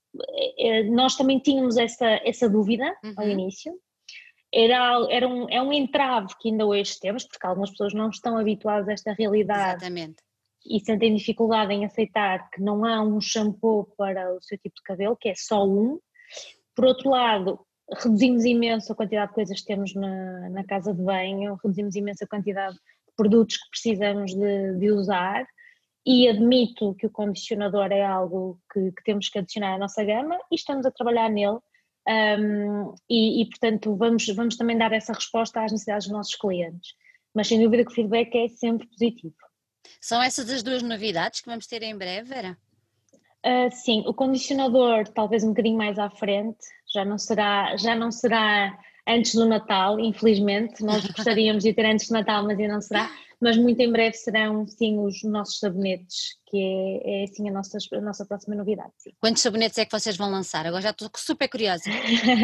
[0.58, 3.14] eh, nós também tínhamos essa, essa dúvida uhum.
[3.18, 3.74] ao início.
[4.54, 8.38] Era, era um, é um entrave que ainda hoje temos, porque algumas pessoas não estão
[8.38, 9.84] habituadas a esta realidade.
[9.84, 10.24] Exatamente.
[10.66, 14.84] E sentem dificuldade em aceitar que não há um shampoo para o seu tipo de
[14.84, 16.00] cabelo, que é só um,
[16.76, 17.60] por outro lado,
[17.94, 22.24] reduzimos imenso a quantidade de coisas que temos na, na casa de banho, reduzimos imenso
[22.24, 22.82] a quantidade de
[23.16, 25.46] produtos que precisamos de, de usar
[26.06, 30.38] e admito que o condicionador é algo que, que, temos que adicionar à nossa gama
[30.52, 31.60] e estamos a trabalhar nele
[32.08, 36.96] um, e, e, portanto vamos, vamos também dar essa resposta às necessidades dos nossos clientes.
[37.34, 39.36] Mas sem dúvida que o feedback é sempre positivo.
[40.00, 42.58] São essas as duas novidades que vamos ter em breve, Vera?
[43.46, 46.60] Uh, sim, o condicionador talvez um bocadinho mais à frente,
[46.94, 48.78] já não será, já não será
[49.08, 53.10] antes do Natal, infelizmente, nós gostaríamos de ter antes do Natal, mas ainda não será,
[53.40, 57.78] mas muito em breve serão sim os nossos sabonetes, que é, é assim a nossa,
[57.94, 58.92] a nossa próxima novidade.
[58.98, 59.12] Sim.
[59.20, 60.66] Quantos sabonetes é que vocês vão lançar?
[60.68, 61.90] Agora já estou super curiosa.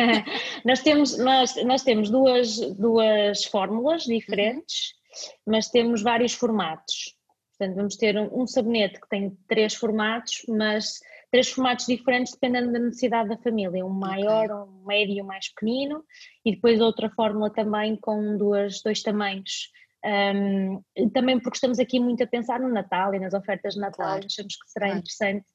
[0.66, 5.54] nós temos, nós, nós temos duas, duas fórmulas diferentes, uhum.
[5.54, 7.16] mas temos vários formatos.
[7.58, 11.00] Portanto, vamos ter um, um sabonete que tem três formatos, mas
[11.32, 14.56] três formatos diferentes dependendo da necessidade da família, um maior, okay.
[14.56, 16.04] um médio e um mais pequenino,
[16.46, 19.72] e depois outra fórmula também com duas, dois tamanhos.
[20.06, 24.08] Um, também porque estamos aqui muito a pensar no Natal e nas ofertas de Natal,
[24.08, 24.26] claro.
[24.26, 25.00] achamos que será claro.
[25.00, 25.46] interessante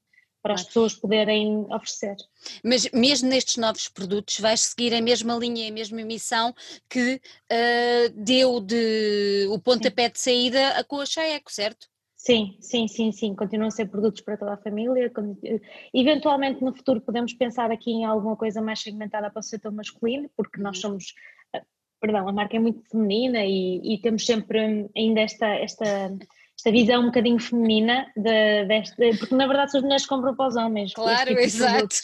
[0.42, 2.16] para as pessoas poderem oferecer.
[2.64, 6.52] Mas mesmo nestes novos produtos vais seguir a mesma linha, a mesma missão
[6.90, 11.06] que uh, deu de, o pontapé de saída com a
[11.48, 11.86] certo?
[12.22, 15.10] Sim, sim, sim, sim, continuam a ser produtos para toda a família.
[15.92, 20.30] Eventualmente no futuro podemos pensar aqui em alguma coisa mais segmentada para o setor masculino,
[20.36, 20.82] porque nós uhum.
[20.82, 21.14] somos,
[21.52, 21.62] eh,
[22.00, 25.84] perdão, a marca é muito feminina e, e temos sempre ainda esta, esta,
[26.56, 30.54] esta visão um bocadinho feminina, de, desta, porque na verdade as mulheres compram para os
[30.54, 30.94] homens.
[30.94, 31.96] Claro, tipo exato.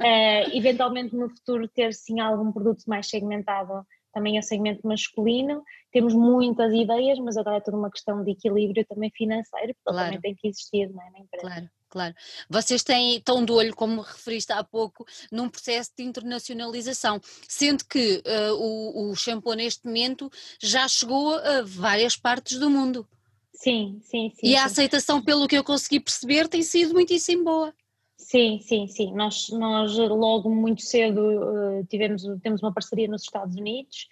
[0.00, 6.14] Uh, eventualmente no futuro ter sim algum produto mais segmentado também é segmento masculino, temos
[6.14, 10.04] muitas ideias, mas agora é toda uma questão de equilíbrio também financeiro, porque claro.
[10.06, 11.46] também tem que existir não é, na empresa.
[11.46, 11.70] Claro.
[11.92, 12.14] Claro.
[12.48, 18.22] Vocês têm, estão de olho, como referiste há pouco, num processo de internacionalização, sendo que
[18.26, 23.06] uh, o, o shampoo neste momento já chegou a várias partes do mundo.
[23.52, 24.46] Sim, sim, sim.
[24.46, 27.74] E a aceitação, pelo que eu consegui perceber, tem sido muitíssimo boa.
[28.16, 29.12] Sim, sim, sim.
[29.14, 34.06] Nós, nós logo muito cedo uh, tivemos temos uma parceria nos Estados Unidos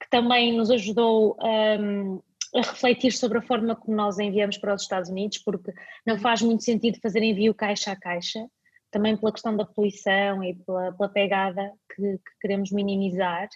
[0.00, 2.20] que também nos ajudou um,
[2.54, 5.72] a refletir sobre a forma como nós enviamos para os Estados Unidos, porque
[6.06, 8.46] não faz muito sentido fazer envio caixa a caixa,
[8.90, 13.48] também pela questão da poluição e pela, pela pegada que, que, queremos minimizar,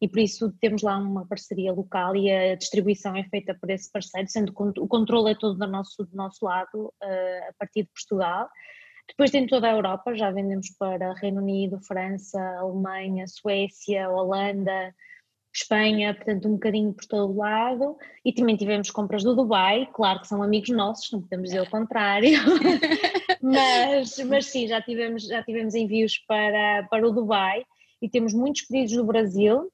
[0.00, 3.90] e por isso temos lá uma parceria local e a distribuição é feita por esse
[3.90, 7.84] parceiro, sendo que o controle é todo do nosso, do nosso lado, uh, a partir
[7.84, 8.48] de Portugal.
[9.12, 14.94] Depois tem toda a Europa, já vendemos para Reino Unido, França, Alemanha, Suécia, Holanda,
[15.54, 20.28] Espanha, portanto um bocadinho por todo lado, e também tivemos compras do Dubai, claro que
[20.28, 22.32] são amigos nossos, não podemos dizer o contrário,
[23.42, 27.64] mas, mas sim, já tivemos, já tivemos envios para, para o Dubai.
[28.00, 29.70] E temos muitos pedidos do Brasil,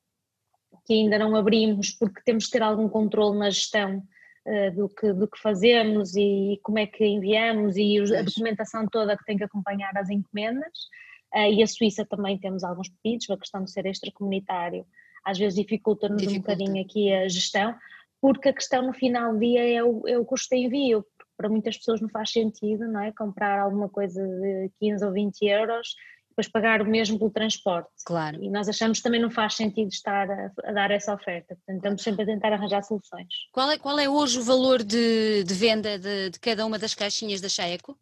[0.84, 4.02] que ainda não abrimos porque temos que ter algum controle na gestão
[4.48, 8.86] uh, do, que, do que fazemos e como é que enviamos e os, a documentação
[8.86, 10.88] toda que tem que acompanhar as encomendas.
[11.34, 14.86] Uh, e a Suíça também temos alguns pedidos, a questão de ser extracomunitário
[15.28, 16.52] às vezes dificulta-nos Dificulta.
[16.52, 17.74] um bocadinho aqui a gestão,
[18.20, 21.04] porque a questão no final do dia é o, é o custo de envio,
[21.36, 23.12] para muitas pessoas não faz sentido, não é?
[23.12, 25.94] Comprar alguma coisa de 15 ou 20 euros
[26.38, 27.90] depois pagar o mesmo pelo transporte.
[28.04, 28.42] Claro.
[28.42, 31.76] E nós achamos que também não faz sentido estar a, a dar essa oferta, portanto
[31.76, 33.26] estamos sempre a tentar arranjar soluções.
[33.52, 36.94] Qual é, qual é hoje o valor de, de venda de, de, cada uma das
[36.94, 37.98] caixinhas da Chaeco?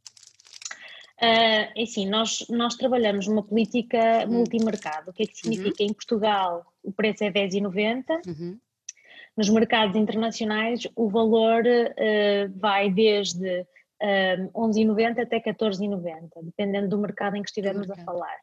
[1.19, 4.33] Uh, assim, nós, nós trabalhamos numa política hum.
[4.33, 5.11] multimercado.
[5.11, 5.53] O que é que uhum.
[5.55, 5.83] significa?
[5.83, 5.89] Uhum.
[5.89, 8.05] Em Portugal o preço é 10,90.
[8.27, 8.59] Uhum.
[9.35, 13.67] Nos mercados internacionais o valor uh, vai desde
[14.03, 18.39] uh, 11,90 até 14,90, dependendo do mercado em que estivermos a falar.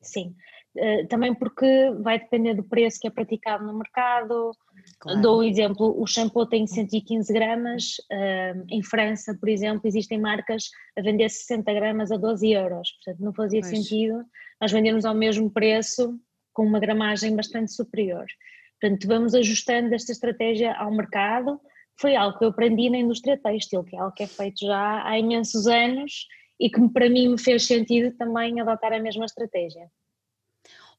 [0.00, 0.34] Sim.
[0.76, 4.52] Uh, também porque vai depender do preço que é praticado no mercado.
[5.00, 5.20] Claro.
[5.20, 7.96] Dou um exemplo: o shampoo tem 115 gramas.
[8.10, 12.92] Uh, em França, por exemplo, existem marcas a vender 60 gramas a 12 euros.
[12.92, 13.70] Portanto, não fazia pois.
[13.70, 14.24] sentido
[14.60, 16.18] nós vendermos ao mesmo preço
[16.52, 18.26] com uma gramagem bastante superior.
[18.80, 21.60] Portanto, vamos ajustando esta estratégia ao mercado.
[22.00, 25.06] Foi algo que eu aprendi na indústria têxtil, que é algo que é feito já
[25.06, 26.26] há imensos anos
[26.58, 29.86] e que para mim me fez sentido também adotar a mesma estratégia.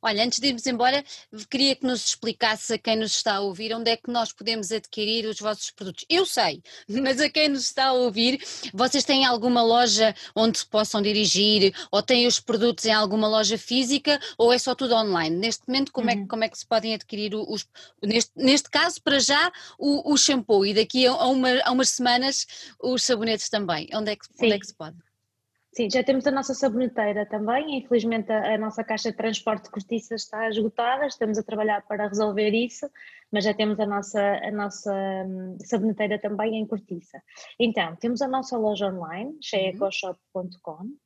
[0.02, 1.04] Olha, antes de irmos embora,
[1.50, 4.72] queria que nos explicasse a quem nos está a ouvir onde é que nós podemos
[4.72, 6.06] adquirir os vossos produtos.
[6.10, 10.66] Eu sei, mas a quem nos está a ouvir, vocês têm alguma loja onde se
[10.66, 15.36] possam dirigir ou têm os produtos em alguma loja física ou é só tudo online?
[15.36, 16.24] Neste momento, como, é uhum.
[16.24, 17.68] é, como é que se podem adquirir os.
[18.02, 22.48] Neste, neste caso, para já, o, o shampoo e daqui a, uma, a umas semanas
[22.82, 23.88] os sabonetes também.
[23.94, 24.98] Onde é que, onde é que se pode?
[25.74, 27.78] Sim, já temos a nossa saboneteira também.
[27.78, 31.06] Infelizmente, a, a, nossa caixa de transporte de cortiça está esgotada.
[31.06, 32.90] Estamos a trabalhar para resolver isso,
[33.32, 37.22] mas já temos a nossa, a nossa um, saboneteira também em cortiça.
[37.58, 40.84] Então, temos a nossa loja online, cheecoshop.com.
[40.84, 40.98] Uh,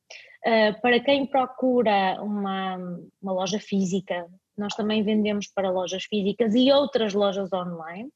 [0.44, 2.76] eh, para quem procura uma,
[3.22, 4.26] uma loja física,
[4.58, 8.10] nós também vendemos para lojas físicas e outras lojas online.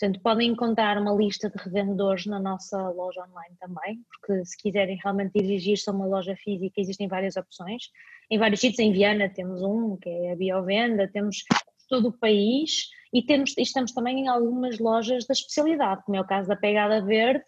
[0.00, 4.98] Portanto, podem encontrar uma lista de revendedores na nossa loja online também, porque se quiserem
[5.04, 7.82] realmente dirigir-se a uma loja física, existem várias opções.
[8.30, 11.44] Em vários sítios, em Viana temos um, que é a Biovenda, temos
[11.86, 16.26] todo o país e temos, estamos também em algumas lojas da especialidade, como é o
[16.26, 17.44] caso da Pegada Verde,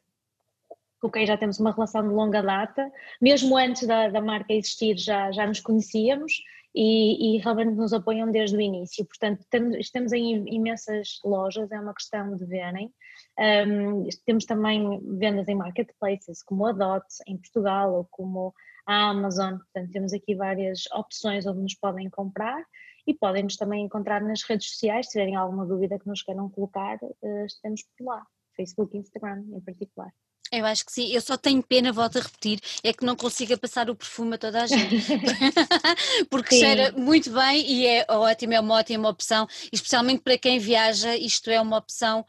[1.00, 2.86] com quem já temos uma relação de longa data,
[3.18, 6.34] mesmo antes da, da marca existir já, já nos conhecíamos
[6.74, 9.04] e, e, realmente nos apoiam desde o início.
[9.04, 12.92] Portanto, temos, estamos em imensas lojas, é uma questão de verem.
[13.38, 18.54] Um, temos também vendas em marketplaces, como a Dot em Portugal ou como
[18.86, 19.58] a Amazon.
[19.58, 22.64] Portanto, temos aqui várias opções onde nos podem comprar
[23.06, 25.06] e podem-nos também encontrar nas redes sociais.
[25.06, 29.44] Se tiverem alguma dúvida que nos queiram colocar, uh, estamos por lá, Facebook e Instagram
[29.52, 30.12] em particular.
[30.52, 33.56] Eu acho que sim, eu só tenho pena, volto a repetir, é que não consiga
[33.56, 34.96] passar o perfume a toda a gente.
[36.28, 36.60] Porque sim.
[36.60, 41.50] cheira muito bem e é ótimo, é uma ótima opção, especialmente para quem viaja, isto
[41.50, 42.22] é uma opção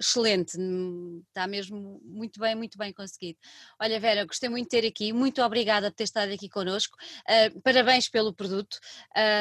[0.00, 0.56] excelente,
[1.28, 3.38] está mesmo muito bem, muito bem conseguido.
[3.78, 6.96] Olha, Vera, gostei muito de ter aqui, muito obrigada por ter estado aqui connosco,
[7.28, 8.78] uh, parabéns pelo produto.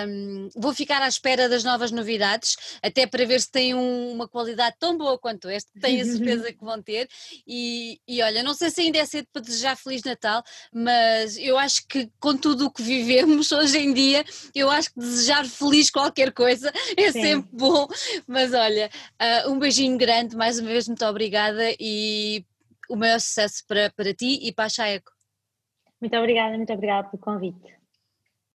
[0.07, 4.27] Um, vou ficar à espera das novas novidades, até para ver se tem um, uma
[4.27, 7.07] qualidade tão boa quanto este, tenho a certeza que vão ter.
[7.47, 10.43] E, e olha, não sei se ainda é cedo para desejar Feliz Natal,
[10.73, 14.99] mas eu acho que com tudo o que vivemos hoje em dia, eu acho que
[14.99, 17.21] desejar feliz qualquer coisa é Sim.
[17.21, 17.87] sempre bom.
[18.27, 18.89] Mas olha,
[19.21, 22.43] uh, um beijinho grande, mais mais uma vez, muito obrigada e
[22.89, 25.11] o maior sucesso para, para ti e para a Chaeco.
[26.01, 27.78] Muito obrigada, muito obrigada pelo convite.